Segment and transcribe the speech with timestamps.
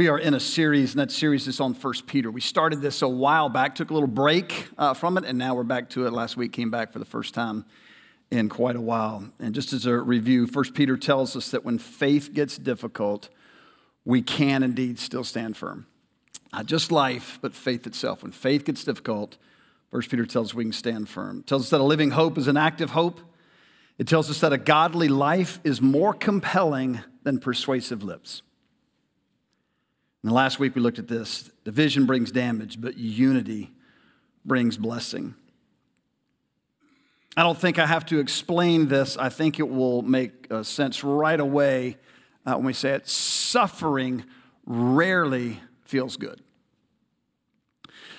[0.00, 2.30] We are in a series, and that series is on First Peter.
[2.30, 5.54] We started this a while back, took a little break uh, from it, and now
[5.54, 6.12] we're back to it.
[6.14, 7.66] Last week came back for the first time
[8.30, 9.28] in quite a while.
[9.40, 13.28] And just as a review, First Peter tells us that when faith gets difficult,
[14.06, 15.86] we can indeed still stand firm.
[16.50, 18.22] Not just life, but faith itself.
[18.22, 19.36] When faith gets difficult,
[19.90, 21.40] First Peter tells us we can stand firm.
[21.40, 23.20] It tells us that a living hope is an active hope.
[23.98, 28.40] It tells us that a godly life is more compelling than persuasive lips.
[30.22, 33.70] And last week we looked at this division brings damage, but unity
[34.44, 35.34] brings blessing.
[37.36, 39.16] I don't think I have to explain this.
[39.16, 41.96] I think it will make uh, sense right away
[42.44, 43.08] uh, when we say it.
[43.08, 44.24] Suffering
[44.66, 46.42] rarely feels good.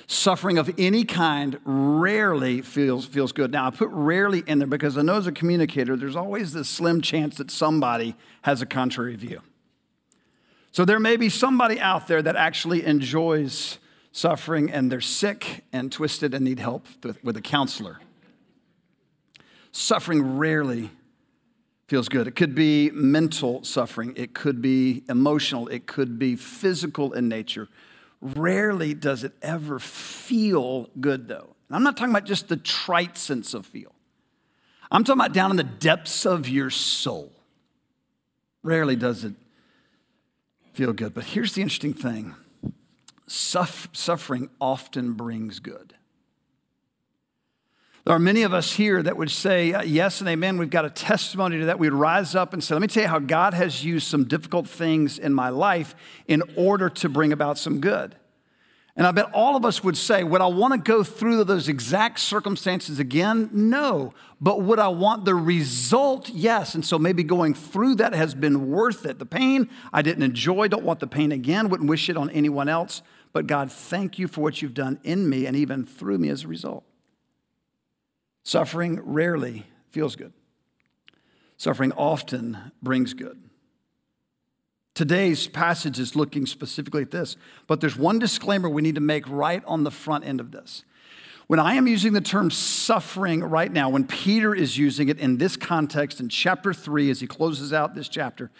[0.07, 3.51] Suffering of any kind rarely feels, feels good.
[3.51, 6.67] Now, I put rarely in there because I know as a communicator, there's always this
[6.67, 9.41] slim chance that somebody has a contrary view.
[10.71, 13.77] So there may be somebody out there that actually enjoys
[14.13, 16.87] suffering and they're sick and twisted and need help
[17.23, 17.99] with a counselor.
[19.73, 20.89] Suffering rarely
[21.87, 22.25] feels good.
[22.25, 27.67] It could be mental suffering, it could be emotional, it could be physical in nature.
[28.21, 31.55] Rarely does it ever feel good, though.
[31.67, 33.93] And I'm not talking about just the trite sense of feel,
[34.89, 37.33] I'm talking about down in the depths of your soul.
[38.63, 39.33] Rarely does it
[40.73, 41.13] feel good.
[41.13, 42.35] But here's the interesting thing
[43.27, 45.95] suffering often brings good.
[48.03, 50.57] There are many of us here that would say uh, yes and amen.
[50.57, 51.77] We've got a testimony to that.
[51.77, 54.67] We'd rise up and say, Let me tell you how God has used some difficult
[54.67, 55.95] things in my life
[56.27, 58.15] in order to bring about some good.
[58.95, 61.69] And I bet all of us would say, Would I want to go through those
[61.69, 63.49] exact circumstances again?
[63.53, 64.13] No.
[64.41, 66.29] But would I want the result?
[66.29, 66.75] Yes.
[66.75, 69.19] And so maybe going through that has been worth it.
[69.19, 72.67] The pain I didn't enjoy, don't want the pain again, wouldn't wish it on anyone
[72.67, 73.01] else.
[73.33, 76.43] But God, thank you for what you've done in me and even through me as
[76.43, 76.83] a result.
[78.43, 80.33] Suffering rarely feels good,
[81.57, 83.50] suffering often brings good.
[84.93, 87.37] Today's passage is looking specifically at this,
[87.67, 90.83] but there's one disclaimer we need to make right on the front end of this.
[91.47, 95.37] When I am using the term suffering right now, when Peter is using it in
[95.37, 98.51] this context in chapter 3, as he closes out this chapter,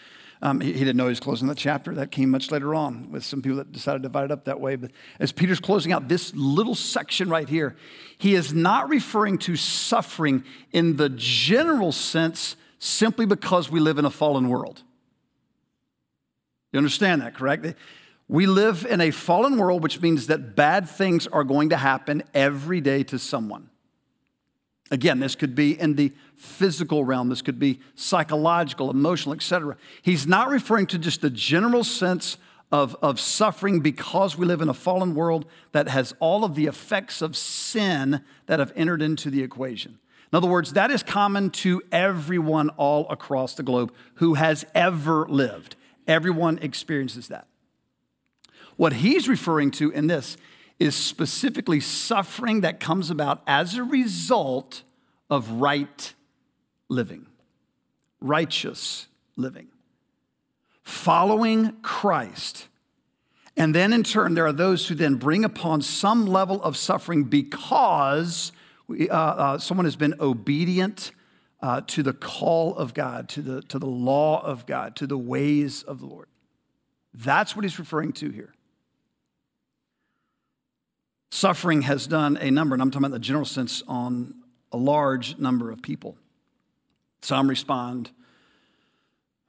[0.42, 1.94] um, he, he, didn't know he was closing the chapter.
[1.94, 4.60] That came much later on with some people that decided to divide it up that
[4.60, 4.76] way.
[4.76, 7.76] But as Peter's closing out this little section right here,
[8.18, 14.04] he is not referring to suffering in the general sense simply because we live in
[14.04, 14.82] a fallen world.
[16.72, 17.74] You understand that, correct?
[18.28, 22.22] We live in a fallen world, which means that bad things are going to happen
[22.32, 23.68] every day to someone.
[24.90, 29.76] Again, this could be in the physical realm, this could be psychological, emotional, etc.
[30.02, 32.36] He's not referring to just the general sense
[32.70, 36.66] of, of suffering because we live in a fallen world that has all of the
[36.66, 39.98] effects of sin that have entered into the equation.
[40.32, 45.26] In other words, that is common to everyone all across the globe who has ever
[45.28, 45.76] lived.
[46.06, 47.46] Everyone experiences that.
[48.76, 50.36] What he's referring to in this
[50.78, 54.82] is specifically suffering that comes about as a result
[55.30, 56.14] of right
[56.88, 57.26] living,
[58.20, 59.68] righteous living,
[60.82, 62.68] following Christ.
[63.56, 67.24] And then in turn, there are those who then bring upon some level of suffering
[67.24, 68.50] because
[68.90, 71.12] uh, uh, someone has been obedient
[71.62, 75.16] uh, to the call of God, to the, to the law of God, to the
[75.16, 76.28] ways of the Lord.
[77.14, 78.52] That's what he's referring to here.
[81.30, 84.34] Suffering has done a number, and I'm talking about the general sense, on
[84.72, 86.16] a large number of people.
[87.22, 88.10] Some respond.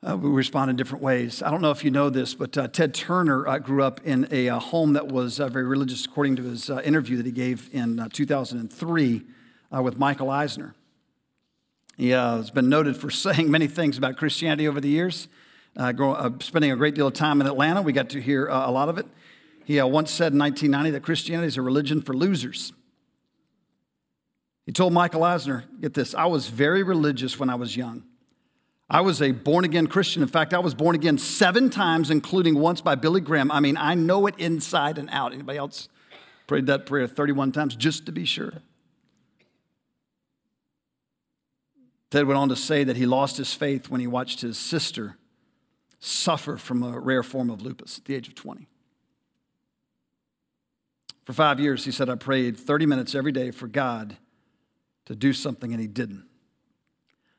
[0.07, 1.41] Uh, we respond in different ways.
[1.41, 4.27] I don't know if you know this, but uh, Ted Turner uh, grew up in
[4.31, 7.31] a, uh, home that was uh, very religious, according to his uh, interview that he
[7.31, 9.21] gave in 2003
[9.81, 10.75] with Michael Eisner.
[11.97, 15.27] He has been noted for saying many things about Christianity over the years.
[15.75, 18.49] Uh, grow, uh, spending a great deal of time in Atlanta, we got to hear
[18.49, 19.07] uh, a lot of it.
[19.65, 22.73] He uh, once said in 1990 that Christianity is a religion for losers.
[24.65, 28.03] He told Michael Eisner, get this, I was very religious when I was young.
[28.89, 30.21] I was a born again Christian.
[30.21, 33.51] In fact, I was born again seven times, including once by Billy Graham.
[33.51, 35.33] I mean, I know it inside and out.
[35.33, 35.89] Anybody else
[36.47, 38.53] prayed that prayer 31 times just to be sure?
[42.13, 45.17] Ted went on to say that he lost his faith when he watched his sister
[45.99, 48.67] suffer from a rare form of lupus at the age of 20.
[51.23, 54.17] For five years, he said, I prayed 30 minutes every day for God
[55.05, 56.27] to do something, and he didn't.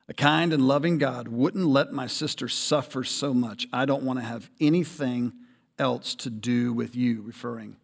[0.08, 3.68] A kind and loving God wouldn't let my sister suffer so much.
[3.72, 5.34] I don't want to have anything
[5.78, 7.76] else to do with you, referring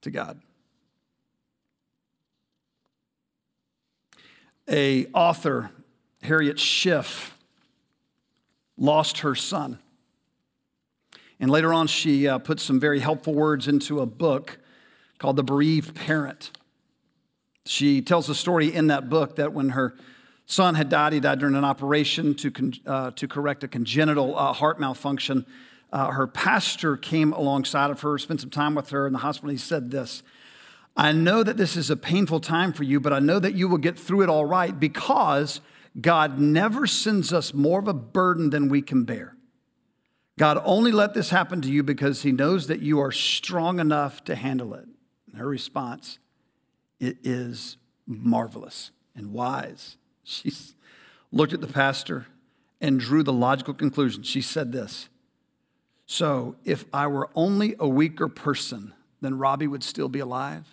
[0.00, 0.40] to God.
[4.68, 5.70] A author,
[6.22, 7.36] Harriet Schiff,
[8.76, 9.78] lost her son.
[11.40, 14.58] And later on, she uh, put some very helpful words into a book
[15.18, 16.52] called The Bereaved Parent.
[17.64, 19.94] She tells a story in that book that when her
[20.46, 24.38] son had died, he died during an operation to, con- uh, to correct a congenital
[24.38, 25.44] uh, heart malfunction.
[25.92, 29.50] Uh, her pastor came alongside of her, spent some time with her in the hospital.
[29.50, 30.22] And he said this
[30.96, 33.68] I know that this is a painful time for you, but I know that you
[33.68, 35.60] will get through it all right because
[36.00, 39.36] God never sends us more of a burden than we can bear.
[40.38, 44.24] God only let this happen to you because he knows that you are strong enough
[44.24, 44.86] to handle it.
[45.26, 46.18] And her response,
[46.98, 49.96] it is marvelous and wise.
[50.24, 50.52] She
[51.32, 52.26] looked at the pastor
[52.80, 54.22] and drew the logical conclusion.
[54.22, 55.08] She said this
[56.06, 60.64] So, if I were only a weaker person, then Robbie would still be alive.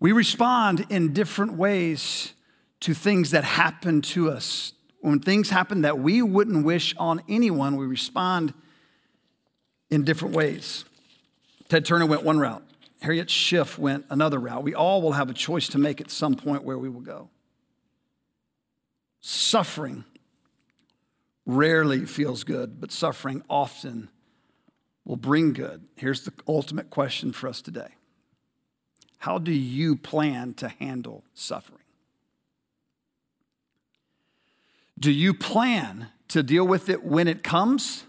[0.00, 2.32] We respond in different ways
[2.80, 4.72] to things that happen to us.
[5.00, 8.54] When things happen that we wouldn't wish on anyone, we respond
[9.90, 10.86] in different ways.
[11.68, 12.64] Ted Turner went one route,
[13.02, 14.62] Harriet Schiff went another route.
[14.62, 17.28] We all will have a choice to make at some point where we will go.
[19.20, 20.04] Suffering
[21.46, 24.08] rarely feels good, but suffering often
[25.04, 25.86] will bring good.
[25.96, 27.88] Here's the ultimate question for us today
[29.20, 31.78] How do you plan to handle suffering?
[34.98, 38.04] Do you plan to deal with it when it comes?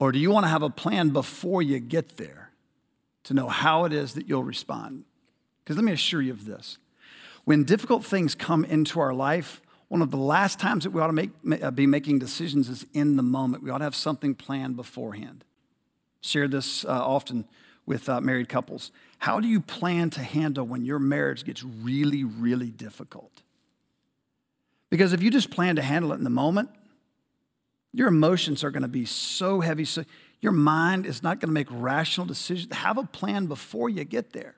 [0.00, 2.50] Or do you want to have a plan before you get there
[3.24, 5.04] to know how it is that you'll respond?
[5.62, 6.78] Because let me assure you of this
[7.44, 11.08] when difficult things come into our life, one of the last times that we ought
[11.08, 11.30] to make,
[11.62, 13.62] uh, be making decisions is in the moment.
[13.62, 15.44] We ought to have something planned beforehand.
[16.22, 17.44] Share this uh, often
[17.86, 18.90] with uh, married couples.
[19.18, 23.42] How do you plan to handle when your marriage gets really, really difficult?
[24.90, 26.70] Because if you just plan to handle it in the moment,
[27.92, 29.84] your emotions are going to be so heavy.
[29.84, 30.04] So
[30.40, 32.74] your mind is not going to make rational decisions.
[32.74, 34.54] Have a plan before you get there.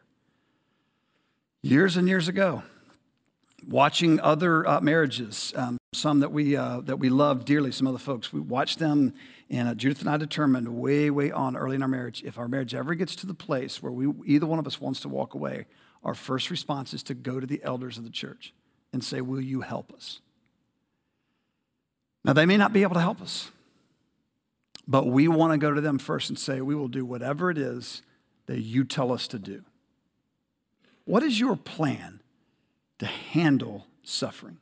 [1.62, 2.62] Years and years ago,
[3.68, 7.98] watching other uh, marriages, um, some that we, uh, that we love dearly, some other
[7.98, 9.14] folks, we watched them,
[9.50, 12.48] and uh, Judith and I determined way, way on early in our marriage if our
[12.48, 15.34] marriage ever gets to the place where we, either one of us wants to walk
[15.34, 15.66] away,
[16.04, 18.52] our first response is to go to the elders of the church
[18.92, 20.20] and say, Will you help us?
[22.24, 23.50] Now, they may not be able to help us,
[24.86, 27.58] but we want to go to them first and say, We will do whatever it
[27.58, 28.02] is
[28.46, 29.62] that you tell us to do.
[31.04, 32.20] What is your plan
[32.98, 34.58] to handle suffering?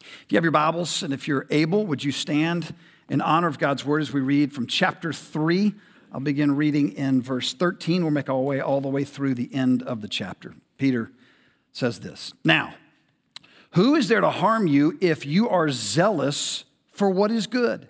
[0.00, 2.74] If you have your Bibles and if you're able, would you stand
[3.08, 5.74] in honor of God's word as we read from chapter 3?
[6.12, 8.02] I'll begin reading in verse 13.
[8.02, 10.54] We'll make our way all the way through the end of the chapter.
[10.78, 11.12] Peter
[11.72, 12.74] says this Now,
[13.72, 17.88] who is there to harm you if you are zealous for what is good?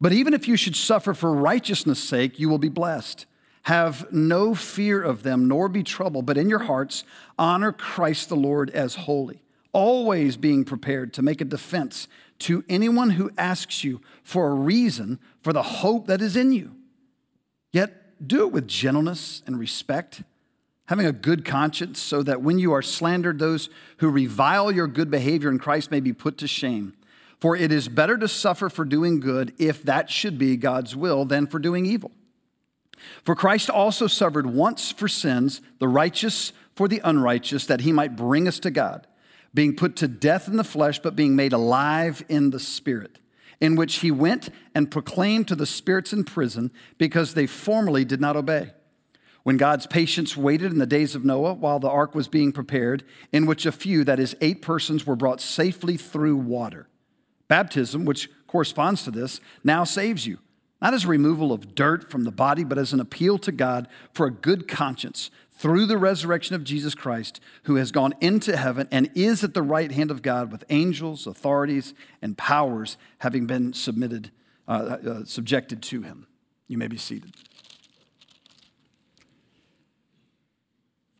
[0.00, 3.24] But even if you should suffer for righteousness' sake, you will be blessed.
[3.62, 7.02] Have no fear of them, nor be troubled, but in your hearts
[7.38, 9.42] honor Christ the Lord as holy,
[9.76, 12.08] always being prepared to make a defense
[12.38, 16.74] to anyone who asks you for a reason for the hope that is in you.
[17.72, 20.22] Yet do it with gentleness and respect
[20.86, 23.68] having a good conscience, so that when you are slandered, those
[23.98, 26.94] who revile your good behavior in Christ may be put to shame.
[27.40, 31.24] For it is better to suffer for doing good, if that should be God's will,
[31.24, 32.12] than for doing evil.
[33.24, 38.16] For Christ also suffered once for sins, the righteous for the unrighteous, that he might
[38.16, 39.06] bring us to God,
[39.54, 43.18] being put to death in the flesh, but being made alive in the spirit,
[43.60, 48.20] in which he went and proclaimed to the spirits in prison, because they formerly did
[48.20, 48.70] not obey
[49.46, 53.04] when God's patience waited in the days of Noah while the ark was being prepared,
[53.30, 56.88] in which a few, that is, eight persons, were brought safely through water.
[57.46, 60.38] Baptism, which corresponds to this, now saves you,
[60.82, 63.86] not as a removal of dirt from the body, but as an appeal to God
[64.12, 68.88] for a good conscience through the resurrection of Jesus Christ, who has gone into heaven
[68.90, 73.72] and is at the right hand of God with angels, authorities, and powers having been
[73.72, 74.30] submitted,
[74.68, 76.26] uh, uh, subjected to him.
[76.68, 77.32] You may be seated.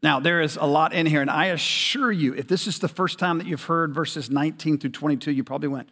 [0.02, 2.88] Now, there is a lot in here, and I assure you, if this is the
[2.88, 5.88] first time that you've heard verses 19 through 22, you probably went,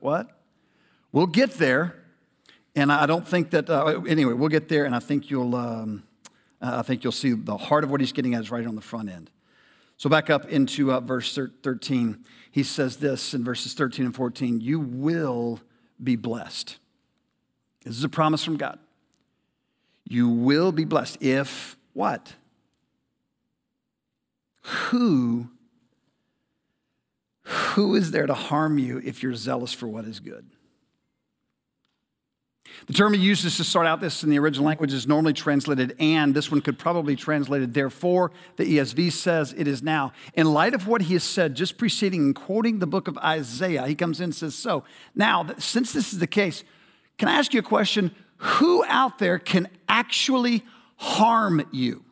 [0.00, 0.28] What?
[1.10, 1.96] We'll get there,
[2.76, 5.56] and I don't think that, uh, anyway, we'll get there, and I think you'll.
[5.56, 6.02] Um,
[6.60, 8.74] uh, I think you'll see the heart of what he's getting at is right on
[8.74, 9.30] the front end.
[9.96, 12.24] So back up into uh, verse 13.
[12.50, 15.60] He says this in verses 13 and 14 You will
[16.02, 16.78] be blessed.
[17.84, 18.78] This is a promise from God.
[20.04, 22.34] You will be blessed if what?
[24.62, 25.50] Who
[27.48, 30.44] who is there to harm you if you're zealous for what is good?
[32.86, 35.94] The term he uses to start out this in the original language is normally translated
[35.98, 36.34] and.
[36.34, 38.32] This one could probably be translated therefore.
[38.56, 40.12] The ESV says it is now.
[40.34, 43.86] In light of what he has said just preceding and quoting the book of Isaiah,
[43.86, 44.84] he comes in and says, So
[45.14, 46.64] now, since this is the case,
[47.18, 48.14] can I ask you a question?
[48.36, 50.64] Who out there can actually
[50.96, 52.04] harm you?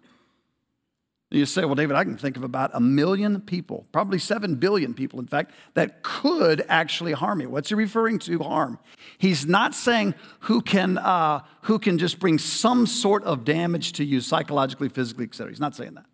[1.31, 4.95] You say, well, David, I can think of about a million people, probably seven billion
[4.95, 7.51] people, in fact, that could actually harm you.
[7.51, 8.79] What's he referring to harm?
[9.19, 14.05] He's not saying who can, uh, who can just bring some sort of damage to
[14.05, 15.51] you psychologically, physically, etc.
[15.51, 16.07] He's not saying that.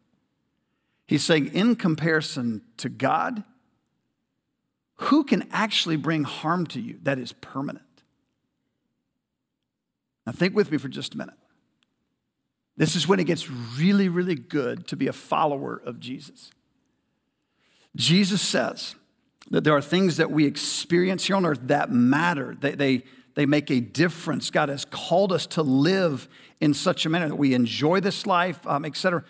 [1.07, 3.43] He's saying, in comparison to God,
[4.95, 7.85] who can actually bring harm to you that is permanent?
[10.27, 11.35] Now, think with me for just a minute.
[12.77, 16.51] This is when it gets really, really good to be a follower of Jesus.
[17.97, 18.95] Jesus says
[19.51, 23.47] that there are things that we experience here on earth that matter, they, they, they
[23.47, 24.51] make a difference.
[24.51, 26.29] God has called us to live
[26.61, 29.25] in such a manner that we enjoy this life, um, etc.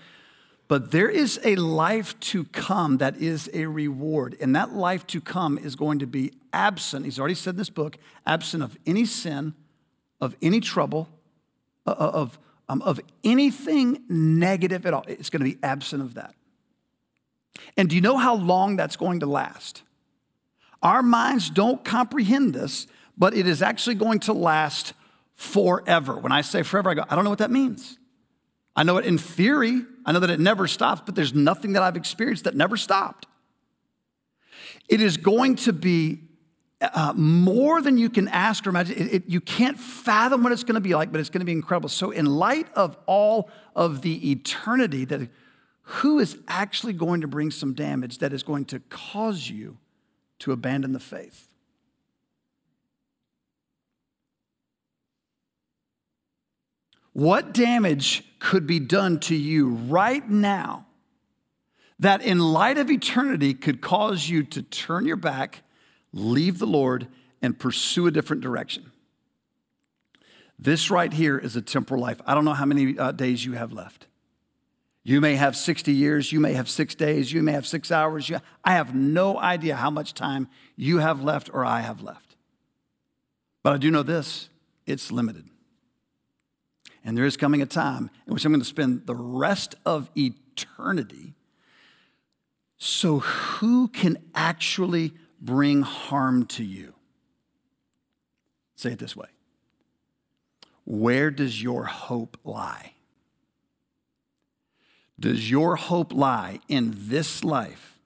[0.68, 4.36] But there is a life to come that is a reward.
[4.40, 7.70] And that life to come is going to be absent, he's already said in this
[7.70, 9.54] book, absent of any sin,
[10.20, 11.08] of any trouble,
[11.86, 12.38] of,
[12.68, 15.04] um, of anything negative at all.
[15.08, 16.34] It's going to be absent of that.
[17.76, 19.82] And do you know how long that's going to last?
[20.82, 22.86] Our minds don't comprehend this,
[23.16, 24.94] but it is actually going to last
[25.34, 26.16] forever.
[26.16, 27.98] When I say forever, I go, I don't know what that means.
[28.74, 31.82] I know it in theory, I know that it never stops, but there's nothing that
[31.82, 33.26] I've experienced that never stopped.
[34.88, 36.20] It is going to be
[36.80, 38.96] uh, more than you can ask or imagine.
[38.96, 41.46] It, it, you can't fathom what it's going to be like, but it's going to
[41.46, 41.88] be incredible.
[41.88, 45.28] So, in light of all of the eternity, that
[45.82, 49.78] who is actually going to bring some damage that is going to cause you
[50.42, 51.48] to abandon the faith?
[57.12, 60.86] What damage could be done to you right now
[61.98, 65.62] that, in light of eternity, could cause you to turn your back?
[66.12, 67.08] leave the Lord
[67.40, 68.92] and pursue a different direction.
[70.58, 72.20] This right here is a temporal life.
[72.26, 74.06] I don't know how many uh, days you have left.
[75.04, 78.28] You may have 60 years, you may have six days, you may have six hours.
[78.28, 82.36] You, I have no idea how much time you have left or I have left.
[83.62, 84.48] But I do know this
[84.86, 85.48] it's limited.
[87.04, 90.08] And there is coming a time in which I'm going to spend the rest of
[90.16, 91.34] eternity.
[92.78, 96.94] So, who can actually bring harm to you.
[98.76, 99.28] Say it this way
[100.84, 102.91] Where does your hope lie?
[105.22, 107.96] Does your hope lie in this life,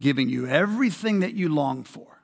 [0.00, 2.22] giving you everything that you long for?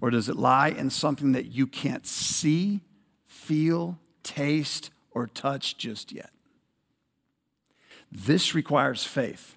[0.00, 2.80] Or does it lie in something that you can't see,
[3.24, 6.30] feel, taste, or touch just yet?
[8.10, 9.54] This requires faith.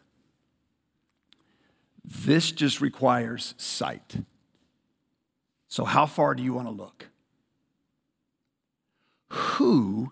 [2.03, 4.17] This just requires sight.
[5.67, 7.08] So, how far do you want to look?
[9.29, 10.12] Who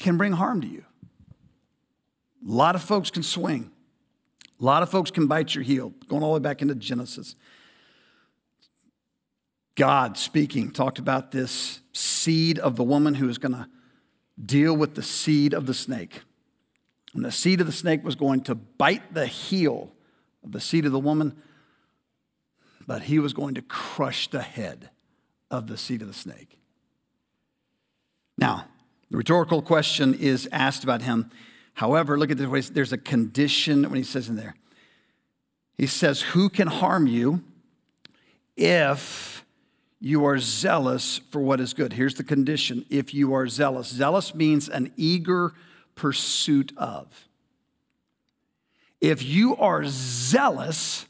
[0.00, 0.84] can bring harm to you?
[2.46, 3.70] A lot of folks can swing.
[4.60, 7.34] A lot of folks can bite your heel, going all the way back into Genesis.
[9.74, 13.68] God speaking talked about this seed of the woman who was going to
[14.44, 16.20] deal with the seed of the snake.
[17.14, 19.92] And the seed of the snake was going to bite the heel
[20.44, 21.36] of the seed of the woman,
[22.86, 24.90] but he was going to crush the head
[25.50, 26.58] of the seed of the snake.
[28.36, 28.66] Now,
[29.10, 31.30] the rhetorical question is asked about him.
[31.74, 34.54] However, look at this way there's a condition when he says in there.
[35.76, 37.42] He says, Who can harm you
[38.56, 39.44] if
[40.00, 41.92] you are zealous for what is good?
[41.92, 43.88] Here's the condition if you are zealous.
[43.88, 45.52] Zealous means an eager
[45.94, 47.28] pursuit of
[49.04, 51.04] if you are zealous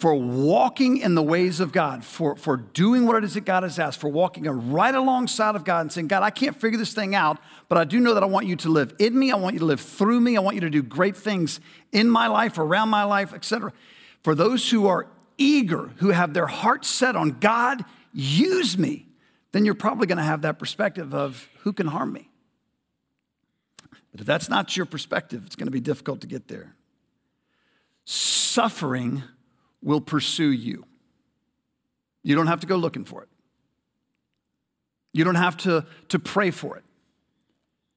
[0.00, 3.64] for walking in the ways of God, for, for doing what it is that God
[3.64, 6.94] has asked, for walking right alongside of God and saying, God, I can't figure this
[6.94, 7.38] thing out,
[7.68, 9.30] but I do know that I want you to live in me.
[9.30, 10.38] I want you to live through me.
[10.38, 11.60] I want you to do great things
[11.92, 13.74] in my life, around my life, etc.
[14.22, 19.06] For those who are eager, who have their heart set on God, use me,
[19.52, 22.30] then you're probably going to have that perspective of who can harm me.
[24.12, 26.74] But if that's not your perspective, it's going to be difficult to get there.
[28.06, 29.24] suffering
[29.82, 30.84] will pursue you.
[32.22, 33.28] You don't have to go looking for it.
[35.12, 36.84] You don't have to, to pray for it.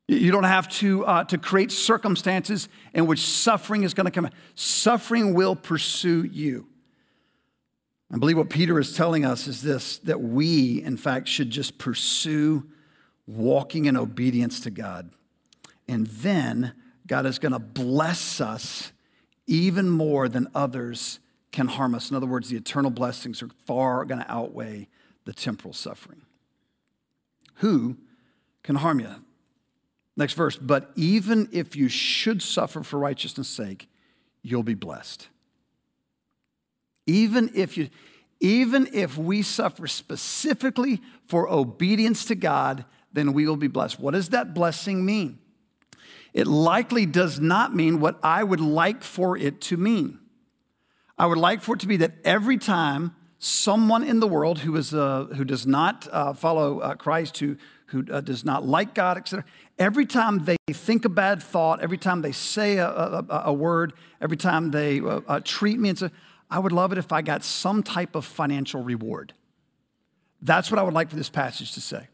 [0.07, 4.29] You don't have to, uh, to create circumstances in which suffering is going to come.
[4.55, 6.67] Suffering will pursue you.
[8.11, 11.77] I believe what Peter is telling us is this that we, in fact, should just
[11.77, 12.69] pursue
[13.25, 15.09] walking in obedience to God.
[15.87, 16.73] And then
[17.07, 18.91] God is going to bless us
[19.47, 21.19] even more than others
[21.53, 22.09] can harm us.
[22.09, 24.89] In other words, the eternal blessings are far going to outweigh
[25.23, 26.23] the temporal suffering.
[27.57, 27.95] Who
[28.63, 29.09] can harm you?
[30.17, 33.87] Next verse, but even if you should suffer for righteousness' sake,
[34.41, 35.29] you'll be blessed.
[37.05, 37.89] Even if you
[38.39, 42.83] even if we suffer specifically for obedience to God,
[43.13, 43.99] then we will be blessed.
[44.01, 45.39] What does that blessing mean?
[46.33, 50.19] It likely does not mean what I would like for it to mean.
[51.17, 54.75] I would like for it to be that every time someone in the world who,
[54.75, 58.95] is, uh, who does not uh, follow uh, Christ, who, who uh, does not like
[58.95, 59.45] God, etc.,
[59.77, 63.93] every time they think a bad thought, every time they say a, a, a word,
[64.21, 66.09] every time they uh, uh, treat me and say,
[66.49, 69.33] I would love it if I got some type of financial reward.
[70.41, 72.07] That's what I would like for this passage to say.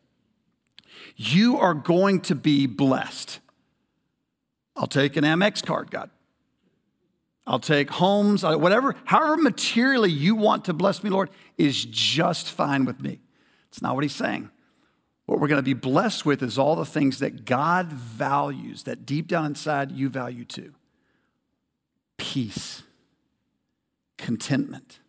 [1.15, 3.39] You are going to be blessed.
[4.75, 6.09] I'll take an Amex card, God.
[7.49, 12.85] I'll take homes, whatever, however materially you want to bless me, Lord, is just fine
[12.85, 13.21] with me.
[13.69, 14.51] It's not what he's saying.
[15.25, 19.03] What we're going to be blessed with is all the things that God values, that
[19.03, 20.75] deep down inside you value too
[22.17, 22.83] peace,
[24.17, 24.99] contentment,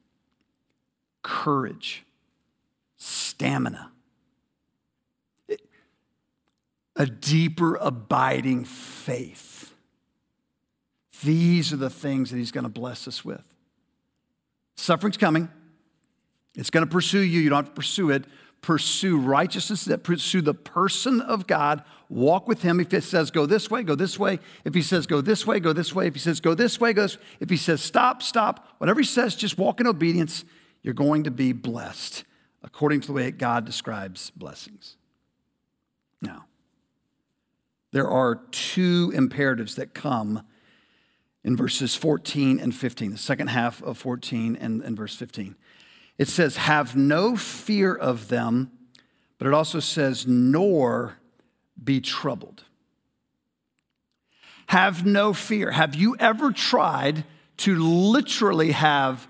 [1.22, 2.04] courage,
[2.96, 3.90] stamina,
[6.96, 9.49] a deeper, abiding faith.
[11.22, 13.44] These are the things that He's going to bless us with.
[14.76, 15.48] Suffering's coming.
[16.54, 17.40] It's going to pursue you.
[17.40, 18.24] You don't have to pursue it
[18.62, 22.80] pursue righteousness, that pursue the person of God, walk with Him.
[22.80, 24.38] If it says go this way, go this way.
[24.64, 26.06] If He says go this way, go this way.
[26.06, 27.22] If He says go this way, go this way.
[27.40, 28.74] If He says stop, stop.
[28.78, 30.44] Whatever He says, just walk in obedience.
[30.82, 32.24] You're going to be blessed
[32.62, 34.96] according to the way God describes blessings.
[36.22, 36.44] Now,
[37.92, 40.42] there are two imperatives that come
[41.44, 45.56] in verses 14 and 15, the second half of 14 and, and verse 15.
[46.18, 48.70] It says, Have no fear of them,
[49.38, 51.16] but it also says, Nor
[51.82, 52.64] be troubled.
[54.66, 55.70] Have no fear.
[55.70, 57.24] Have you ever tried
[57.58, 59.26] to literally have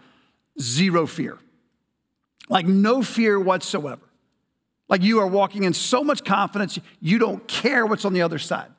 [0.61, 1.39] zero fear?
[2.49, 4.03] Like no fear whatsoever.
[4.89, 8.41] Like you are walking in so much confidence, you don't care what's on the other
[8.41, 8.71] side.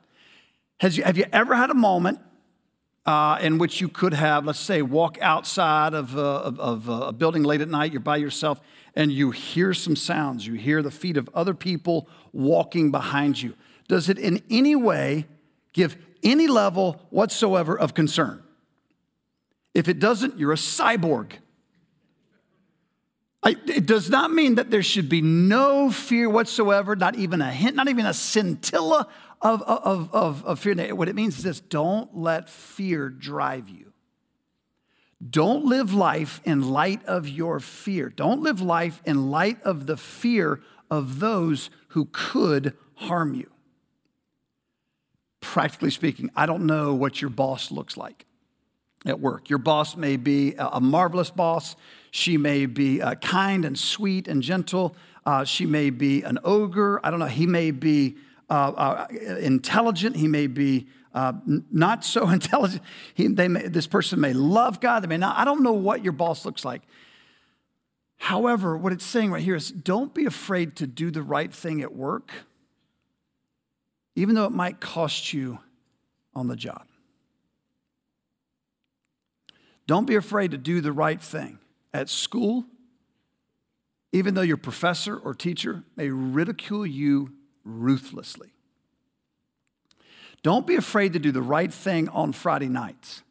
[0.78, 2.20] Has you, have you ever had a moment
[3.04, 7.12] uh, in which you could have, let's say, walk outside of, uh, of, uh, a
[7.12, 8.60] building late at night, you're by yourself,
[8.94, 10.46] and you hear some sounds.
[10.46, 13.54] You hear the feet of other people walking behind you.
[13.88, 15.26] Does it in any way
[15.72, 18.42] give any level whatsoever of concern?
[19.74, 21.32] If it doesn't, you're a cyborg.
[23.42, 27.50] I, it does not mean that there should be no fear whatsoever, not even a
[27.50, 29.08] hint, not even a scintilla
[29.42, 30.94] of, of, of, of fear.
[30.94, 33.92] What it means is this don't let fear drive you.
[35.28, 38.08] Don't live life in light of your fear.
[38.08, 43.48] Don't live life in light of the fear of those who could harm you.
[45.40, 48.26] Practically speaking, I don't know what your boss looks like
[49.04, 49.48] at work.
[49.48, 51.76] Your boss may be a marvelous boss.
[52.10, 54.96] She may be uh, kind and sweet and gentle.
[55.24, 57.00] Uh, she may be an ogre.
[57.04, 57.26] I don't know.
[57.26, 58.16] He may be
[58.52, 61.32] uh, uh, intelligent, he may be uh,
[61.70, 62.82] not so intelligent.
[63.14, 65.38] He, may, this person may love God, they may not.
[65.38, 66.82] I don't know what your boss looks like.
[68.18, 71.80] However, what it's saying right here is don't be afraid to do the right thing
[71.80, 72.30] at work,
[74.16, 75.58] even though it might cost you
[76.34, 76.86] on the job.
[79.86, 81.58] Don't be afraid to do the right thing
[81.94, 82.66] at school,
[84.12, 87.32] even though your professor or teacher may ridicule you
[87.64, 88.50] ruthlessly.
[90.42, 93.22] Don't be afraid to do the right thing on Friday nights,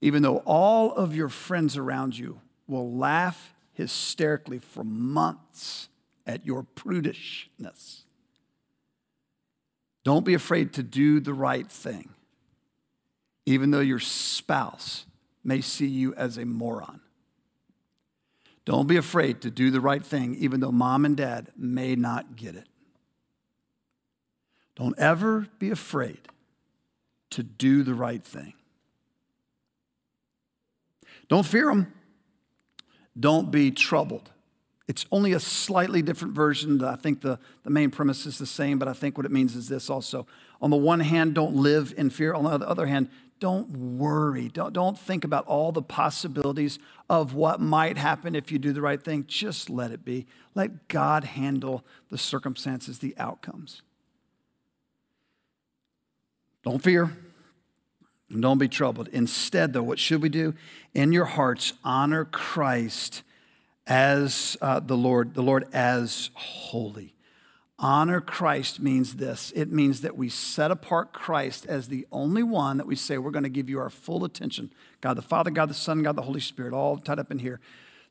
[0.00, 5.88] even though all of your friends around you will laugh hysterically for months
[6.26, 8.02] at your prudishness.
[10.04, 12.10] Don't be afraid to do the right thing,
[13.46, 15.04] even though your spouse
[15.42, 17.00] may see you as a moron.
[18.64, 22.36] Don't be afraid to do the right thing, even though mom and dad may not
[22.36, 22.68] get it.
[24.78, 26.20] Don't ever be afraid
[27.30, 28.54] to do the right thing.
[31.28, 31.92] Don't fear them.
[33.18, 34.30] Don't be troubled.
[34.86, 36.82] It's only a slightly different version.
[36.82, 39.56] I think the, the main premise is the same, but I think what it means
[39.56, 40.26] is this also.
[40.62, 42.32] On the one hand, don't live in fear.
[42.32, 43.10] On the other hand,
[43.40, 44.48] don't worry.
[44.48, 46.78] Don't, don't think about all the possibilities
[47.10, 49.24] of what might happen if you do the right thing.
[49.26, 50.26] Just let it be.
[50.54, 53.82] Let God handle the circumstances, the outcomes.
[56.68, 57.10] Don't fear.
[58.28, 59.08] Don't be troubled.
[59.08, 60.52] Instead, though, what should we do?
[60.92, 63.22] In your hearts, honor Christ
[63.86, 67.14] as uh, the Lord, the Lord as holy.
[67.78, 72.76] Honor Christ means this it means that we set apart Christ as the only one
[72.76, 74.70] that we say we're going to give you our full attention.
[75.00, 77.60] God the Father, God the Son, God the Holy Spirit, all tied up in here.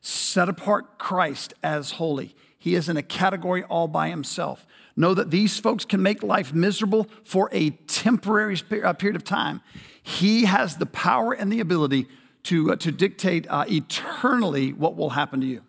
[0.00, 2.34] Set apart Christ as holy.
[2.58, 4.66] He is in a category all by himself.
[4.98, 9.60] Know that these folks can make life miserable for a temporary uh, period of time.
[10.02, 12.08] He has the power and the ability
[12.42, 15.62] to, uh, to dictate uh, eternally what will happen to you.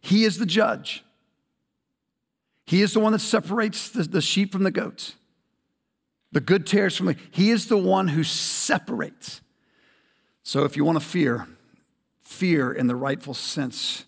[0.00, 1.04] He is the judge.
[2.64, 5.16] He is the one that separates the, the sheep from the goats,
[6.32, 7.16] the good tares from the.
[7.30, 9.42] He is the one who separates.
[10.44, 11.46] So if you want to fear,
[12.22, 14.06] fear in the rightful sense,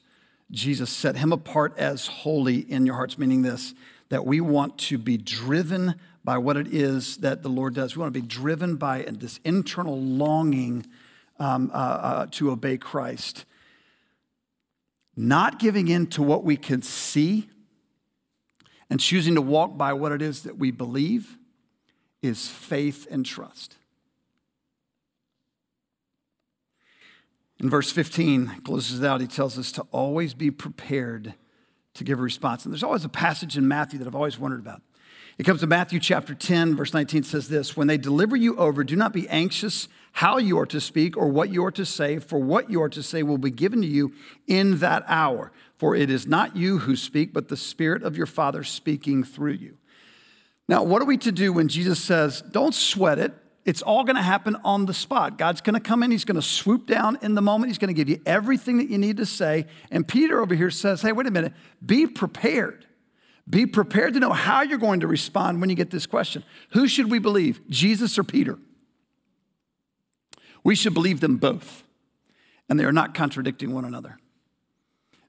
[0.53, 3.75] Jesus set him apart as holy in your hearts, meaning this
[4.11, 7.97] that we want to be driven by what it is that the Lord does.
[7.97, 10.87] We want to be driven by this internal longing
[11.39, 13.47] um, uh, uh, to obey Christ.
[15.17, 17.49] Not giving in to what we can see
[18.91, 21.39] and choosing to walk by what it is that we believe
[22.21, 23.77] is faith and trust.
[27.63, 31.35] In verse 15, closes out, he tells us to always be prepared
[31.95, 32.65] to give a response.
[32.65, 34.83] And there's always a passage in Matthew that I've always wondered about.
[35.39, 38.83] It comes to Matthew chapter 10, verse 19 says this When they deliver you over,
[38.83, 42.19] do not be anxious how you are to speak or what you are to say,
[42.19, 44.13] for what you are to say will be given to you
[44.49, 45.53] in that hour.
[45.79, 49.53] For it is not you who speak, but the Spirit of your Father speaking through
[49.53, 49.79] you.
[50.69, 53.33] Now, what are we to do when Jesus says, Don't sweat it?
[53.65, 55.39] It's all going to happen on the spot.
[55.39, 57.95] God's going to come in, He's going to swoop down in the moment, He's going
[57.95, 59.67] to give you everything that you need to say.
[59.91, 61.53] And Peter over here says, Hey, wait a minute,
[61.85, 62.87] be prepared.
[63.49, 66.45] Be prepared to know how you're going to respond when you get this question.
[66.71, 68.59] Who should we believe, Jesus or Peter?
[70.65, 71.83] We should believe them both,
[72.69, 74.19] and they are not contradicting one another.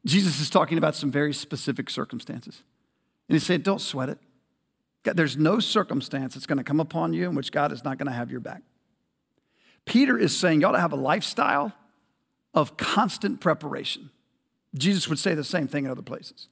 [0.06, 2.62] Jesus is talking about some very specific circumstances.
[3.28, 4.20] And he said, Don't sweat it.
[5.04, 8.08] There's no circumstance that's going to come upon you in which God is not going
[8.08, 8.62] to have your back.
[9.86, 11.74] Peter is saying you ought to have a lifestyle
[12.54, 14.10] of constant preparation.
[14.76, 16.48] Jesus would say the same thing in other places.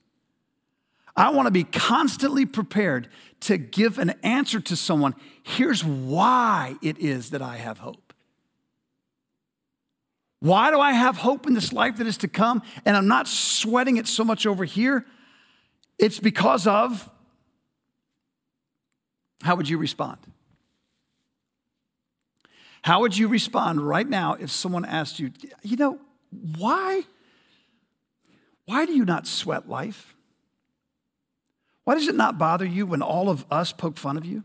[1.15, 3.09] I want to be constantly prepared
[3.41, 5.15] to give an answer to someone.
[5.43, 8.13] Here's why it is that I have hope.
[10.39, 12.63] Why do I have hope in this life that is to come?
[12.85, 15.05] And I'm not sweating it so much over here.
[15.99, 17.07] It's because of
[19.41, 20.17] how would you respond?
[22.83, 25.99] How would you respond right now if someone asked you, you know,
[26.57, 27.03] why?
[28.65, 30.15] Why do you not sweat life?
[31.83, 34.43] Why does it not bother you when all of us poke fun of you?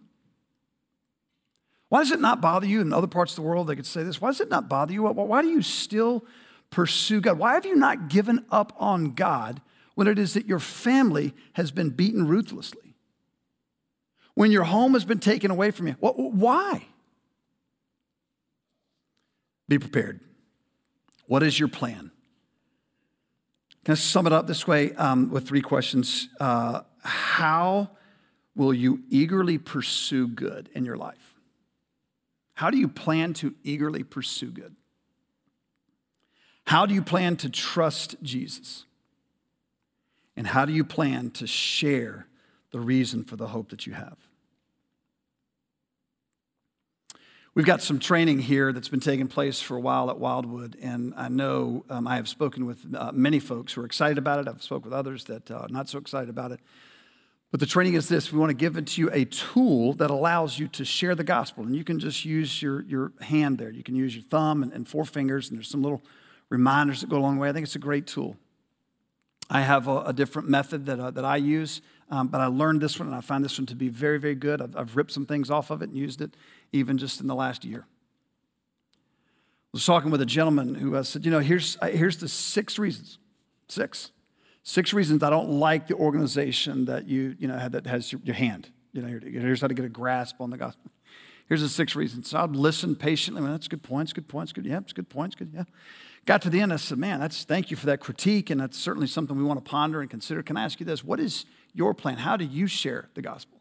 [1.88, 3.68] Why does it not bother you in other parts of the world?
[3.68, 4.20] They could say this.
[4.20, 5.04] Why does it not bother you?
[5.04, 6.24] Why do you still
[6.70, 7.38] pursue God?
[7.38, 9.60] Why have you not given up on God
[9.94, 12.85] when it is that your family has been beaten ruthlessly?
[14.36, 15.94] When your home has been taken away from you?
[15.94, 16.86] Why?
[19.66, 20.20] Be prepared.
[21.26, 22.10] What is your plan?
[23.84, 26.28] Can I sum it up this way um, with three questions?
[26.38, 27.90] Uh, how
[28.54, 31.34] will you eagerly pursue good in your life?
[32.52, 34.76] How do you plan to eagerly pursue good?
[36.66, 38.84] How do you plan to trust Jesus?
[40.36, 42.26] And how do you plan to share
[42.70, 44.18] the reason for the hope that you have?
[47.56, 51.14] We've got some training here that's been taking place for a while at Wildwood, and
[51.16, 54.46] I know um, I have spoken with uh, many folks who are excited about it.
[54.46, 56.60] I've spoken with others that uh, are not so excited about it.
[57.50, 60.10] But the training is this we want to give it to you a tool that
[60.10, 61.64] allows you to share the gospel.
[61.64, 63.70] And you can just use your, your hand there.
[63.70, 66.02] You can use your thumb and, and four fingers, and there's some little
[66.50, 67.48] reminders that go along the way.
[67.48, 68.36] I think it's a great tool.
[69.48, 72.82] I have a, a different method that, uh, that I use, um, but I learned
[72.82, 74.60] this one and I find this one to be very, very good.
[74.60, 76.34] I've, I've ripped some things off of it and used it
[76.72, 77.86] even just in the last year.
[78.92, 82.28] I was talking with a gentleman who uh, said, You know, here's, uh, here's the
[82.28, 83.18] six reasons,
[83.68, 84.10] six
[84.68, 88.68] Six reasons I don't like the organization that you, you know, that has your, hand.
[88.92, 90.90] You know, here's how to get a grasp on the gospel.
[91.48, 92.30] Here's the six reasons.
[92.30, 93.42] So I'd listen patiently.
[93.42, 94.66] Well, that's good points, good points, good.
[94.66, 95.52] Yeah, it's good points, good.
[95.54, 95.62] Yeah.
[96.24, 98.76] Got to the end, I said, man, that's thank you for that critique, and that's
[98.76, 100.42] certainly something we want to ponder and consider.
[100.42, 101.04] Can I ask you this?
[101.04, 102.16] What is your plan?
[102.16, 103.55] How do you share the gospel?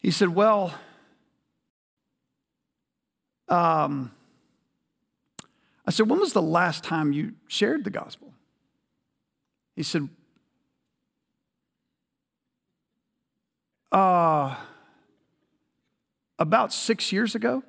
[0.00, 0.74] He said, Well,
[3.48, 4.10] um,
[5.86, 8.32] I said, When was the last time you shared the gospel?
[9.76, 10.08] He said,
[13.92, 14.56] uh,
[16.38, 17.62] About six years ago.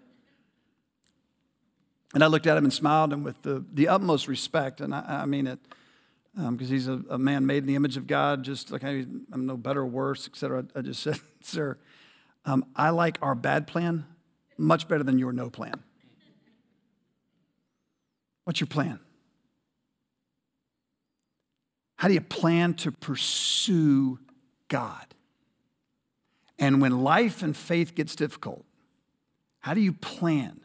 [2.13, 5.21] And I looked at him and smiled, and with the, the utmost respect, and I,
[5.21, 5.59] I mean it,
[6.35, 9.05] because um, he's a, a, man made in the image of God, just like I,
[9.33, 10.65] am no better or worse, et cetera.
[10.75, 11.77] I just said, Sir,
[12.45, 14.05] um, I like our bad plan
[14.57, 15.83] much better than your no plan.
[18.43, 18.99] What's your plan?
[21.95, 24.19] How do you plan to pursue
[24.67, 25.05] God?
[26.57, 28.65] And when life and faith gets difficult,
[29.59, 30.61] how do you plan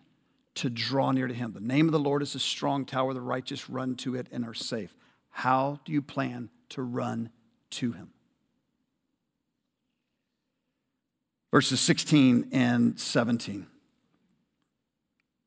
[0.57, 1.53] to draw near to Him?
[1.53, 4.45] The name of the Lord is a strong tower, the righteous run to it and
[4.47, 4.95] are safe.
[5.31, 7.31] How do you plan to run
[7.73, 8.13] to Him?
[11.53, 13.67] Verses 16 and 17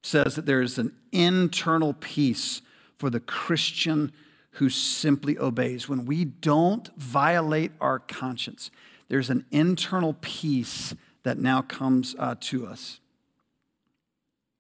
[0.02, 2.62] says that there is an internal peace
[2.98, 4.12] for the Christian
[4.52, 5.88] who simply obeys.
[5.88, 8.72] When we don't violate our conscience,
[9.10, 13.00] there's an internal peace that now comes uh, to us.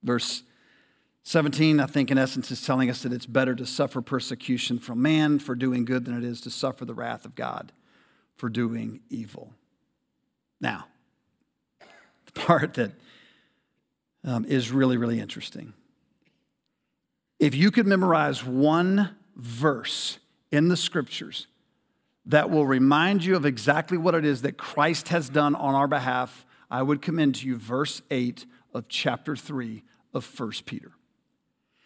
[0.04, 0.43] Verse
[1.23, 5.02] 17, I think, in essence, is telling us that it's better to suffer persecution from
[5.02, 7.71] man for doing good than it is to suffer the wrath of God
[8.36, 9.54] for doing evil.
[10.62, 10.88] Now,
[12.33, 12.91] the part that
[14.23, 15.73] um, is really, really interesting.
[17.39, 20.19] If you could memorize one verse
[20.51, 21.47] in the scriptures
[22.25, 25.87] that will remind you of exactly what it is that Christ has done on our
[25.87, 30.91] behalf, I would commend to you verse 8 of chapter 3 of 1 Peter.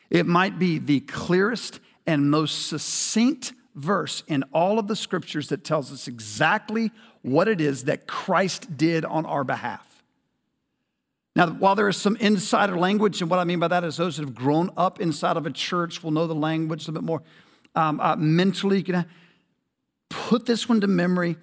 [0.10, 5.64] It might be the clearest and most succinct verse in all of the scriptures that
[5.64, 9.93] tells us exactly what it is that Christ did on our behalf.
[11.36, 14.18] Now, while there is some insider language, and what I mean by that is those
[14.18, 17.24] that have grown up inside of a church will know the language a bit more
[17.76, 18.78] um, uh, mentally.
[18.78, 19.06] You can
[20.10, 21.38] put this one to memory,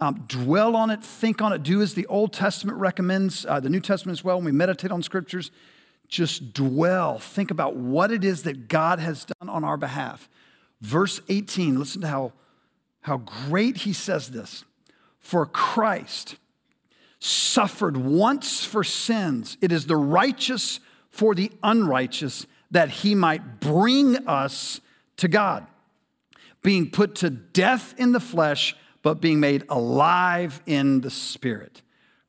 [0.00, 3.68] um, dwell on it, think on it, do as the Old Testament recommends, uh, the
[3.68, 5.50] New Testament as well, when we meditate on scriptures.
[6.08, 10.28] Just dwell, think about what it is that God has done on our behalf.
[10.80, 12.32] Verse 18, listen to how,
[13.02, 14.64] how great he says this.
[15.18, 16.36] For Christ,
[17.24, 19.56] suffered once for sins.
[19.62, 24.82] It is the righteous for the unrighteous that he might bring us
[25.16, 25.66] to God,
[26.62, 31.80] being put to death in the flesh, but being made alive in the spirit.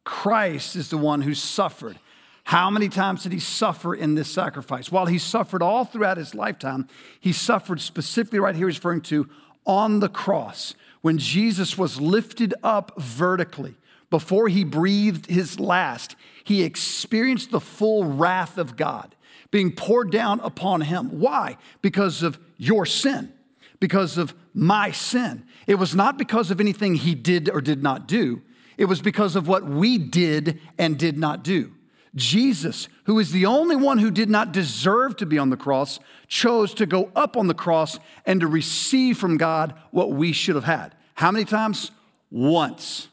[0.05, 1.99] Christ is the one who suffered.
[2.45, 4.91] How many times did he suffer in this sacrifice?
[4.91, 6.87] While he suffered all throughout his lifetime,
[7.19, 9.27] he suffered specifically right here, he's referring to
[9.65, 13.75] on the cross when Jesus was lifted up vertically
[14.15, 19.13] before he breathed his last, he experienced the full wrath of God
[19.51, 21.19] being poured down upon him.
[21.19, 21.57] Why?
[21.81, 23.33] Because of your sin,
[23.81, 25.43] because of my sin.
[25.67, 28.41] It was not because of anything he did or did not do,
[28.77, 31.73] it was because of what we did and did not do.
[32.15, 35.99] Jesus, who is the only one who did not deserve to be on the cross,
[36.29, 40.55] chose to go up on the cross and to receive from God what we should
[40.55, 40.95] have had.
[41.15, 41.91] How many times?
[42.31, 43.09] Once.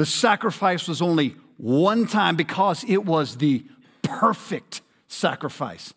[0.00, 3.66] The sacrifice was only one time because it was the
[4.00, 5.92] perfect sacrifice.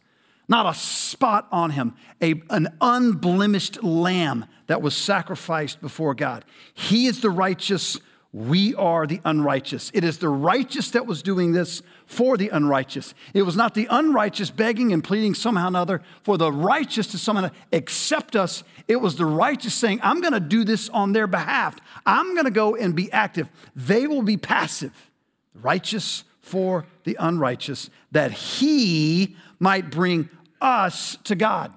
[0.50, 6.44] Not a spot on him, a, an unblemished lamb that was sacrificed before God.
[6.74, 7.98] He is the righteous,
[8.34, 9.90] we are the unrighteous.
[9.94, 13.14] It is the righteous that was doing this for the unrighteous.
[13.34, 17.18] It was not the unrighteous begging and pleading somehow or another for the righteous to
[17.18, 18.64] somehow accept us.
[18.88, 21.78] It was the righteous saying, I'm going to do this on their behalf.
[22.06, 23.50] I'm going to go and be active.
[23.76, 25.10] They will be passive.
[25.54, 30.30] Righteous for the unrighteous, that he might bring
[30.62, 31.74] us to God.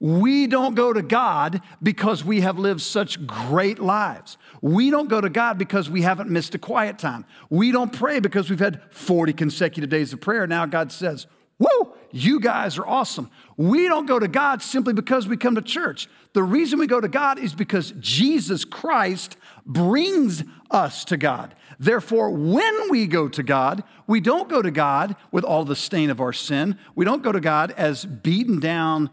[0.00, 4.38] We don't go to God because we have lived such great lives.
[4.62, 7.26] We don't go to God because we haven't missed a quiet time.
[7.50, 10.46] We don't pray because we've had 40 consecutive days of prayer.
[10.46, 11.26] Now God says,
[11.58, 13.30] Whoa, you guys are awesome.
[13.58, 16.08] We don't go to God simply because we come to church.
[16.32, 19.36] The reason we go to God is because Jesus Christ
[19.66, 21.54] brings us to God.
[21.78, 26.08] Therefore, when we go to God, we don't go to God with all the stain
[26.08, 26.78] of our sin.
[26.94, 29.10] We don't go to God as beaten down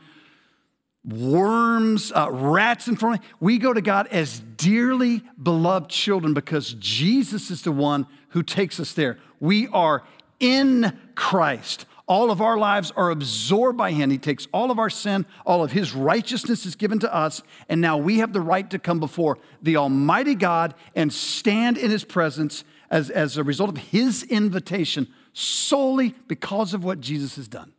[1.07, 3.27] worms, uh, rats in front of me.
[3.39, 8.79] We go to God as dearly beloved children because Jesus is the one who takes
[8.79, 9.17] us there.
[9.39, 10.03] We are
[10.39, 11.85] in Christ.
[12.07, 14.09] All of our lives are absorbed by Him.
[14.09, 17.81] He takes all of our sin, all of His righteousness is given to us, and
[17.81, 22.05] now we have the right to come before the Almighty God and stand in His
[22.05, 27.73] presence as, as a result of His invitation solely because of what Jesus has done.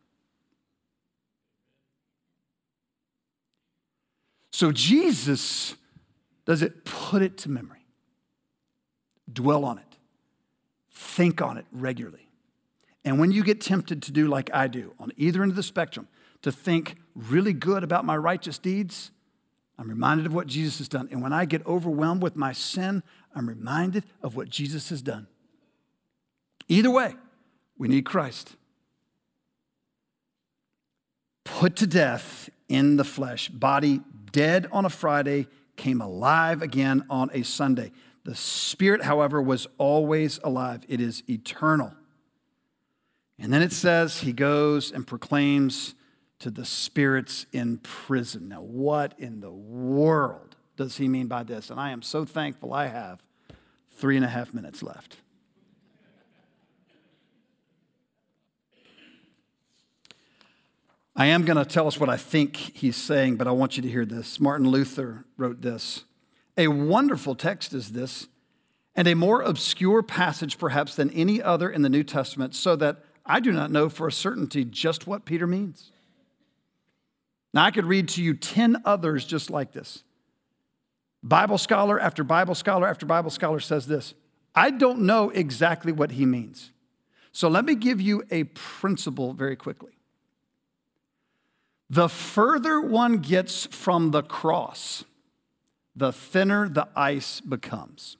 [4.59, 5.77] So Jesus
[6.43, 7.85] does it put it to memory,
[9.31, 9.95] dwell on it,
[10.91, 12.27] think on it regularly.
[13.05, 15.63] And when you get tempted to do like I do on either end of the
[15.63, 16.09] spectrum,
[16.41, 19.11] to think really good about my righteous deeds,
[19.77, 21.07] I'm reminded of what Jesus has done.
[21.09, 23.01] And when I get overwhelmed with my sin,
[23.33, 25.27] I'm reminded of what Jesus has done.
[26.67, 27.15] Either way,
[27.77, 28.57] we need Christ.
[31.45, 37.29] Put to death in the flesh, body dead on a Friday, came alive again on
[37.33, 37.91] a Sunday.
[38.25, 41.93] The Spirit, however, was always alive, it is eternal.
[43.39, 45.95] And then it says he goes and proclaims
[46.39, 48.49] to the spirits in prison.
[48.49, 51.69] Now, what in the world does he mean by this?
[51.69, 53.21] And I am so thankful I have
[53.91, 55.17] three and a half minutes left.
[61.15, 63.83] I am going to tell us what I think he's saying, but I want you
[63.83, 64.39] to hear this.
[64.39, 66.03] Martin Luther wrote this
[66.57, 68.27] A wonderful text is this,
[68.95, 73.03] and a more obscure passage perhaps than any other in the New Testament, so that
[73.25, 75.91] I do not know for a certainty just what Peter means.
[77.53, 80.03] Now, I could read to you 10 others just like this.
[81.23, 84.13] Bible scholar after Bible scholar after Bible scholar says this
[84.55, 86.71] I don't know exactly what he means.
[87.31, 89.98] So let me give you a principle very quickly.
[91.89, 95.03] The further one gets from the cross,
[95.95, 98.17] the thinner the ice becomes.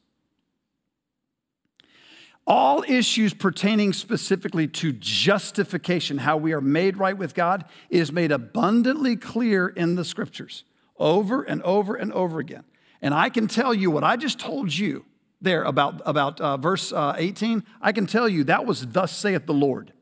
[2.48, 8.32] All issues pertaining specifically to justification, how we are made right with God, is made
[8.32, 10.64] abundantly clear in the scriptures
[10.98, 12.64] over and over and over again.
[13.04, 15.06] And I can tell you what I just told you
[15.42, 17.64] there about, about uh, verse uh, 18.
[17.82, 19.94] I can tell you that was, Thus saith the Lord.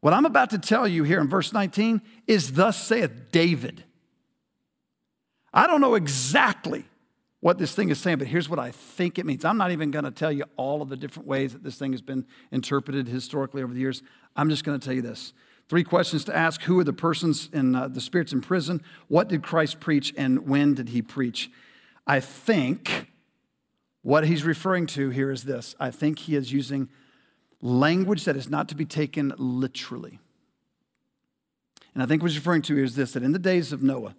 [0.00, 3.84] What I'm about to tell you here in verse 19 is, Thus saith David.
[5.52, 6.84] I don't know exactly
[7.40, 9.44] what this thing is saying, but here's what I think it means.
[9.44, 11.92] I'm not even going to tell you all of the different ways that this thing
[11.92, 14.02] has been interpreted historically over the years.
[14.36, 15.32] I'm just going to tell you this.
[15.68, 18.82] Three questions to ask Who are the persons in uh, the spirits in prison?
[19.08, 21.50] What did Christ preach and when did he preach?
[22.06, 23.08] I think
[24.02, 26.88] what he's referring to here is this I think he is using
[27.60, 30.18] language that is not to be taken literally.
[31.94, 34.14] And I think what he's referring to is this that in the days of Noah,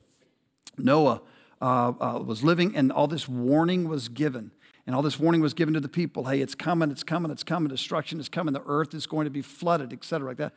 [0.78, 1.21] Noah
[1.62, 4.52] uh, uh, was living and all this warning was given.
[4.86, 7.43] And all this warning was given to the people hey, it's coming, it's coming, it's
[7.43, 10.54] coming, destruction is coming, the earth is going to be flooded, et cetera, like that.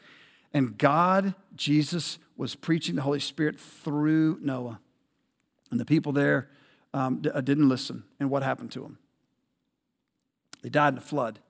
[0.54, 4.80] And God, Jesus, was preaching the Holy Spirit through Noah.
[5.70, 6.48] And the people there
[6.92, 8.04] um, d- uh, didn't listen.
[8.20, 8.98] And what happened to them?
[10.62, 11.40] They died in a flood.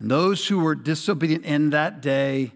[0.00, 2.52] And those who were disobedient in that day,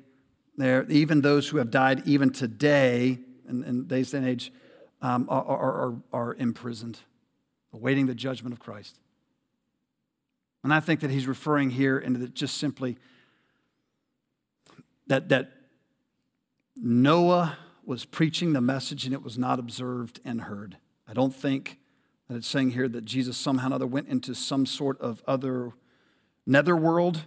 [0.56, 4.50] there, even those who have died even today, in, in days and age,
[5.02, 6.98] um, are, are, are imprisoned,
[7.74, 8.98] awaiting the judgment of Christ.
[10.62, 12.96] And I think that he's referring here into just simply
[15.06, 15.52] that, that
[16.74, 20.78] Noah was preaching the message and it was not observed and heard.
[21.06, 21.78] I don't think
[22.28, 25.72] that it's saying here that Jesus somehow or another went into some sort of other
[26.46, 27.24] netherworld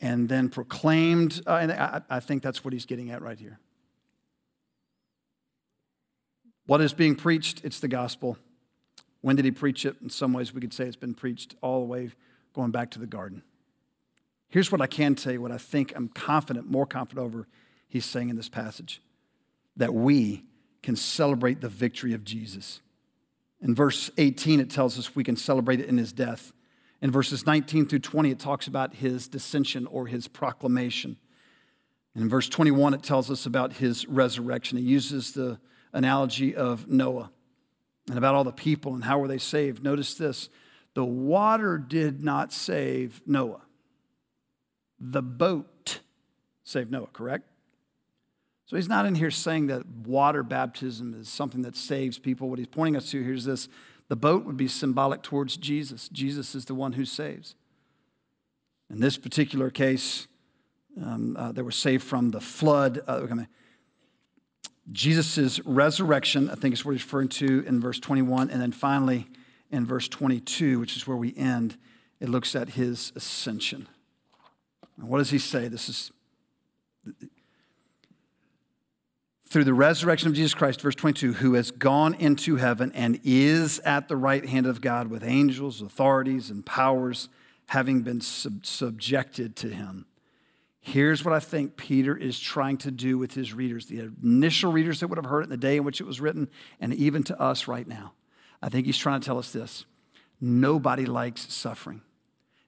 [0.00, 1.42] and then proclaimed.
[1.46, 3.58] Uh, and I, I think that's what he's getting at right here.
[6.66, 7.62] What is being preached?
[7.64, 8.38] It's the gospel.
[9.22, 9.96] When did he preach it?
[10.02, 12.10] In some ways, we could say it's been preached all the way
[12.54, 13.42] going back to the garden.
[14.48, 17.46] Here's what I can tell you, what I think I'm confident, more confident over,
[17.88, 19.00] he's saying in this passage
[19.76, 20.44] that we
[20.82, 22.80] can celebrate the victory of Jesus.
[23.60, 26.52] In verse 18, it tells us we can celebrate it in his death.
[27.02, 31.16] In verses 19 through 20, it talks about his descension or his proclamation.
[32.14, 34.78] And in verse 21, it tells us about his resurrection.
[34.78, 35.58] He uses the
[35.92, 37.30] analogy of Noah
[38.08, 39.82] and about all the people and how were they saved.
[39.82, 40.48] Notice this
[40.94, 43.62] the water did not save Noah,
[44.98, 46.00] the boat
[46.64, 47.46] saved Noah, correct?
[48.66, 52.48] So he's not in here saying that water baptism is something that saves people.
[52.48, 53.68] What he's pointing us to here is this
[54.10, 56.08] the boat would be symbolic towards Jesus.
[56.08, 57.54] Jesus is the one who saves.
[58.90, 60.26] In this particular case,
[61.00, 63.02] um, uh, they were saved from the flood.
[63.06, 63.24] Uh,
[64.90, 68.50] Jesus' resurrection, I think is what he's referring to in verse 21.
[68.50, 69.28] And then finally,
[69.70, 71.76] in verse 22, which is where we end,
[72.18, 73.88] it looks at his ascension.
[74.96, 75.68] what does he say?
[75.68, 76.10] This is
[79.50, 83.80] through the resurrection of Jesus Christ, verse 22, who has gone into heaven and is
[83.80, 87.28] at the right hand of God with angels, authorities, and powers
[87.66, 90.06] having been sub- subjected to him.
[90.80, 95.00] Here's what I think Peter is trying to do with his readers, the initial readers
[95.00, 96.48] that would have heard it in the day in which it was written,
[96.80, 98.12] and even to us right now.
[98.62, 99.84] I think he's trying to tell us this
[100.40, 102.02] nobody likes suffering,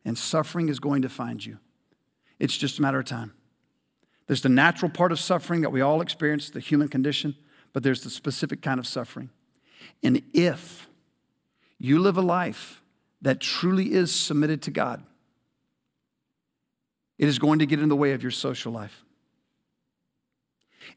[0.05, 1.59] and suffering is going to find you.
[2.41, 3.33] It's just a matter of time.
[4.27, 7.35] There's the natural part of suffering that we all experience, the human condition,
[7.73, 9.31] but there's the specific kind of suffering.
[10.03, 10.89] And if
[11.79, 12.83] you live a life
[13.21, 15.03] that truly is submitted to God,
[17.19, 19.05] it is going to get in the way of your social life.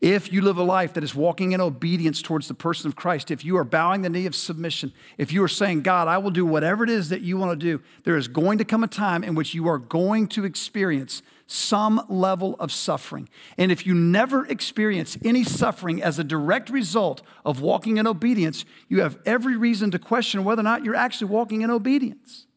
[0.01, 3.31] If you live a life that is walking in obedience towards the person of Christ,
[3.31, 6.31] if you are bowing the knee of submission, if you are saying, God, I will
[6.31, 8.87] do whatever it is that you want to do, there is going to come a
[8.87, 13.29] time in which you are going to experience some level of suffering.
[13.57, 18.65] And if you never experience any suffering as a direct result of walking in obedience,
[18.89, 22.47] you have every reason to question whether or not you're actually walking in obedience.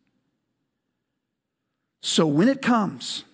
[2.00, 3.24] So when it comes,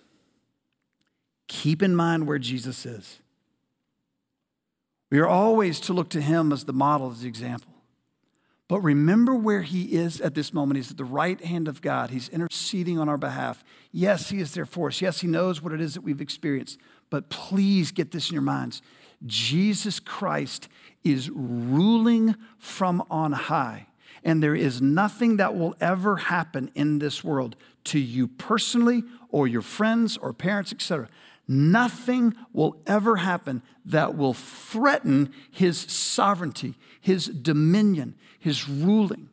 [1.47, 3.19] keep in mind where Jesus is.
[5.11, 7.74] We are always to look to him as the model, as the example.
[8.67, 10.77] But remember where he is at this moment.
[10.77, 12.09] He's at the right hand of God.
[12.09, 13.63] He's interceding on our behalf.
[13.91, 15.01] Yes, he is there for us.
[15.01, 16.79] Yes, he knows what it is that we've experienced.
[17.11, 18.81] But please get this in your minds
[19.25, 20.67] Jesus Christ
[21.03, 23.87] is ruling from on high.
[24.23, 27.55] And there is nothing that will ever happen in this world
[27.85, 31.07] to you personally or your friends or parents, etc.
[31.47, 39.29] Nothing will ever happen that will threaten his sovereignty, his dominion, his ruling.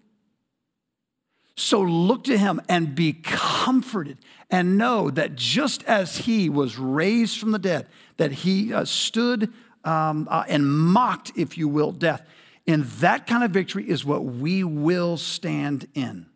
[1.56, 4.18] So look to him and be comforted
[4.50, 7.86] and know that just as he was raised from the dead,
[8.16, 9.52] that he uh, stood
[9.84, 12.26] um, uh, and mocked, if you will, death.
[12.66, 16.26] And that kind of victory is what we will stand in.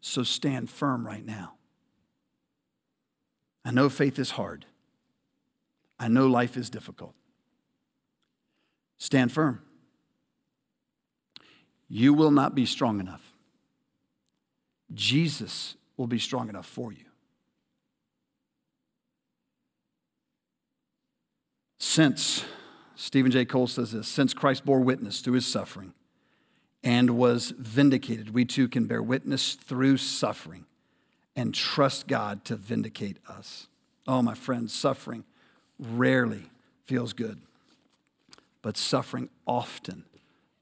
[0.00, 1.55] So stand firm right now.
[3.66, 4.64] I know faith is hard.
[5.98, 7.14] I know life is difficult.
[8.98, 9.60] Stand firm.
[11.88, 13.32] You will not be strong enough.
[14.94, 17.06] Jesus will be strong enough for you.
[21.78, 22.44] Since,
[22.94, 23.44] Steven J.
[23.44, 25.92] Cole says this, since Christ bore witness through his suffering
[26.84, 30.66] and was vindicated, we too can bear witness through suffering
[31.36, 33.68] and trust God to vindicate us.
[34.08, 35.24] Oh, my friends, suffering
[35.78, 36.44] rarely
[36.84, 37.38] feels good,
[38.62, 40.04] but suffering often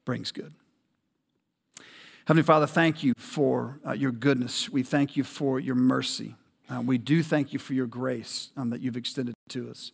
[0.04, 0.52] brings good.
[2.26, 4.68] Heavenly Father, thank you for uh, your goodness.
[4.70, 6.34] We thank you for your mercy.
[6.68, 9.92] Uh, we do thank you for your grace um, that you've extended to us.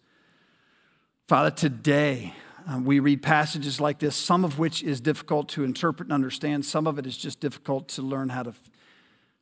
[1.26, 2.33] Father, today
[2.70, 6.64] uh, we read passages like this, some of which is difficult to interpret and understand,
[6.64, 8.53] some of it is just difficult to learn how to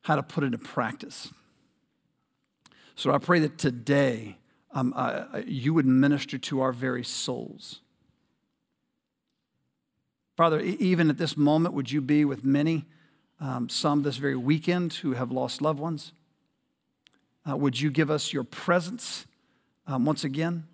[0.01, 1.29] how to put it into practice.
[2.95, 4.37] So I pray that today
[4.71, 7.81] um, uh, you would minister to our very souls.
[10.35, 12.85] Father, even at this moment, would you be with many,
[13.39, 16.13] um, some this very weekend who have lost loved ones?
[17.49, 19.25] Uh, would you give us your presence
[19.87, 20.65] um, once again?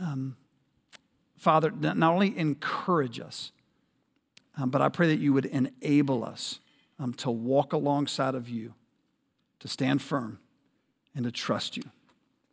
[0.00, 0.36] Um,
[1.36, 3.52] Father, not only encourage us,
[4.56, 6.60] um, but I pray that you would enable us
[6.98, 8.74] um, to walk alongside of you,
[9.60, 10.38] to stand firm,
[11.14, 11.84] and to trust you.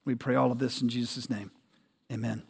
[0.05, 1.51] We pray all of this in Jesus' name.
[2.11, 2.43] Amen.